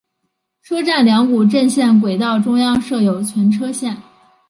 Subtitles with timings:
[0.63, 3.95] 车站两股正线轨道中央设有存车线。